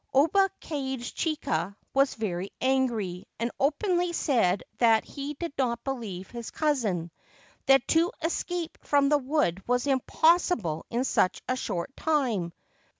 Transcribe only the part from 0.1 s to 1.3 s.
Oba Kage